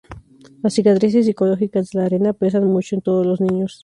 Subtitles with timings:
[0.63, 3.79] Las cicatrices psicológicas de la "Arena" pesan mucho en todos los niños.